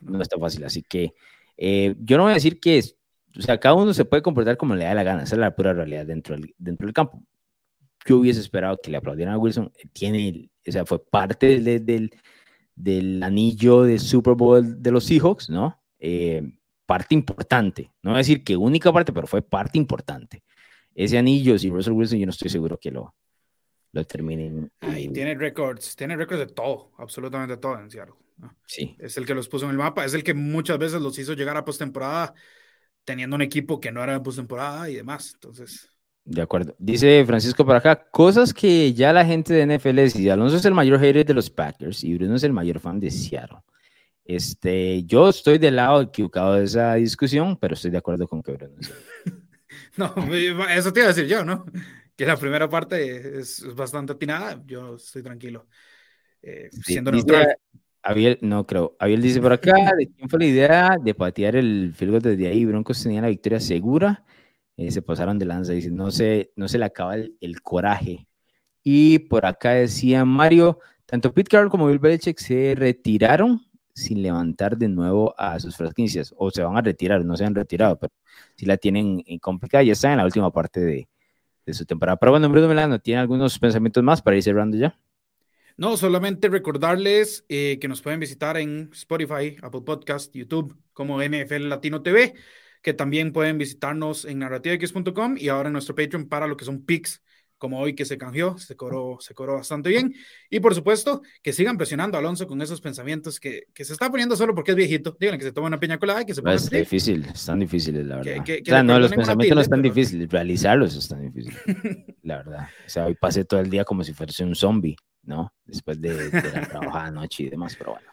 [0.01, 0.63] no, está fácil.
[0.63, 1.13] Así que
[1.57, 2.95] eh, yo no voy a decir que es,
[3.37, 5.23] o sea, cada uno se puede comportar como le da la gana.
[5.23, 7.21] Esa es la pura realidad dentro del, dentro del campo.
[8.05, 9.71] Yo hubiese esperado que le aplaudieran a Wilson.
[9.91, 12.11] Tiene, o sea, fue parte del, del
[12.75, 15.79] del anillo de Super Bowl de los Seahawks, ¿no?
[15.99, 16.41] Eh,
[16.85, 20.43] parte importante, no voy a decir que única parte, pero fue parte importante.
[20.93, 23.15] Ese anillo, si Russell Wilson, yo no estoy seguro que lo,
[23.93, 24.71] lo terminen.
[24.81, 28.15] Ahí tiene récords, tiene récords de todo, absolutamente todo en Seattle.
[28.65, 28.95] Sí.
[28.99, 31.33] Es el que los puso en el mapa, es el que muchas veces los hizo
[31.33, 32.33] llegar a postemporada
[33.05, 35.31] teniendo un equipo que no era de postemporada y demás.
[35.35, 35.89] Entonces,
[36.25, 36.75] de acuerdo.
[36.79, 40.31] Dice Francisco para acá, cosas que ya la gente de NFL dice.
[40.31, 43.11] Alonso es el mayor hater de los Packers y Bruno es el mayor fan de
[43.11, 43.59] Seattle.
[44.25, 48.53] Este, yo estoy del lado equivocado de esa discusión, pero estoy de acuerdo con que
[48.53, 48.75] Bruno
[49.97, 50.15] No,
[50.69, 51.65] eso te iba a decir yo, ¿no?
[52.15, 55.67] Que la primera parte es, bastante atinada, yo estoy tranquilo.
[56.41, 57.57] Eh, siendo neutral.
[58.41, 58.95] no creo.
[58.99, 62.65] Abiel dice por acá, ¿de quién fue la idea de patear el field desde ahí?
[62.65, 64.23] Broncos tenía la victoria segura
[64.77, 68.27] eh, se pasaron de lanza, dice, no se, no se le acaba el, coraje.
[68.83, 73.61] Y por acá decía Mario, tanto Pete Carroll como Bill Belichick se retiraron
[73.93, 77.55] sin levantar de nuevo a sus franquicias, o se van a retirar, no se han
[77.55, 78.13] retirado, pero
[78.55, 81.07] si la tienen en complicada, ya están en la última parte de,
[81.65, 82.17] de su temporada.
[82.17, 84.99] Pero bueno, Bruno Melano, ¿tiene algunos pensamientos más para ir cerrando ya?
[85.75, 91.67] No, solamente recordarles eh, que nos pueden visitar en Spotify, Apple Podcast, YouTube, como NFL
[91.67, 92.35] Latino TV
[92.83, 96.85] que también pueden visitarnos en narrativax.com y ahora en nuestro Patreon para lo que son
[96.85, 97.23] pics,
[97.63, 100.13] como hoy que se canjeó, se cobró, se cobró bastante bien.
[100.49, 104.11] Y por supuesto, que sigan presionando a Alonso con esos pensamientos que, que se está
[104.11, 105.15] poniendo solo porque es viejito.
[105.17, 106.55] Díganle que se tome una piña colada y que se ponga.
[106.55, 108.35] Es difícil, están difíciles, la verdad.
[108.41, 111.57] o sea, no, los pensamientos no están difíciles, realizarlos están difíciles,
[112.23, 112.67] la verdad.
[112.85, 115.53] O sea, hoy pasé todo el día como si fuese un zombie, ¿no?
[115.63, 118.07] Después de, de la trabajada noche y demás, pero bueno.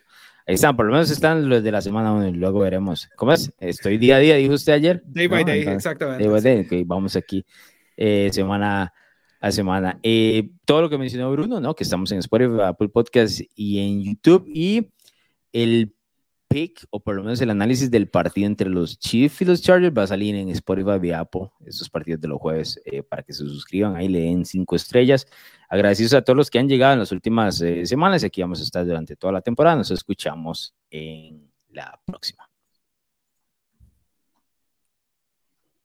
[0.46, 3.10] Ahí están, por lo menos están los de la semana 1 y luego veremos.
[3.16, 3.52] ¿Cómo es?
[3.58, 5.02] Estoy día a día, dijo usted ayer.
[5.06, 6.22] Day by day, exactamente.
[6.22, 7.44] Day by day, vamos aquí
[8.00, 8.92] eh, semana
[9.40, 9.98] a semana.
[10.02, 11.74] Eh, todo lo que mencionó Bruno, ¿no?
[11.74, 14.46] Que estamos en Spotify, Apple Podcast y en YouTube.
[14.46, 14.88] Y
[15.52, 15.94] el
[16.48, 19.96] pick, o por lo menos el análisis del partido entre los Chiefs y los Chargers
[19.96, 23.32] va a salir en Spotify y Apple, esos partidos de los jueves, eh, para que
[23.32, 25.26] se suscriban, ahí le den cinco estrellas.
[25.68, 28.64] Agradecidos a todos los que han llegado en las últimas eh, semanas aquí vamos a
[28.64, 29.76] estar durante toda la temporada.
[29.76, 32.49] Nos escuchamos en la próxima.